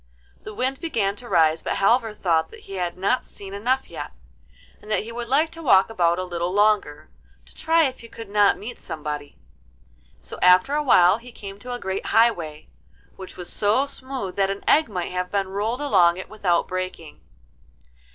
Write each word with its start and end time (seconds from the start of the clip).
The 0.41 0.55
wind 0.55 0.79
began 0.79 1.15
to 1.17 1.29
rise, 1.29 1.61
but 1.61 1.73
Halvor 1.75 2.15
thought 2.15 2.49
that 2.49 2.61
he 2.61 2.73
had 2.73 2.97
not 2.97 3.23
seen 3.23 3.53
enough 3.53 3.87
yet, 3.87 4.09
and 4.81 4.89
that 4.89 5.03
he 5.03 5.11
would 5.11 5.27
like 5.27 5.51
to 5.51 5.61
walk 5.61 5.91
about 5.91 6.17
a 6.17 6.23
little 6.23 6.51
longer, 6.51 7.11
to 7.45 7.53
try 7.53 7.83
if 7.83 7.99
he 7.99 8.07
could 8.07 8.27
not 8.27 8.57
meet 8.57 8.79
somebody. 8.79 9.37
So 10.19 10.39
after 10.41 10.73
a 10.73 10.81
while 10.81 11.19
he 11.19 11.31
came 11.31 11.59
to 11.59 11.73
a 11.73 11.79
great 11.79 12.07
highway, 12.07 12.67
which 13.15 13.37
was 13.37 13.53
so 13.53 13.85
smooth 13.85 14.37
that 14.37 14.49
an 14.49 14.63
egg 14.67 14.89
might 14.89 15.11
have 15.11 15.29
been 15.29 15.49
rolled 15.49 15.81
along 15.81 16.17
it 16.17 16.29
without 16.29 16.67
breaking. 16.67 17.21